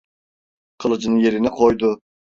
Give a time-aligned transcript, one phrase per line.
[0.77, 2.01] Kılıcını yerine koydu.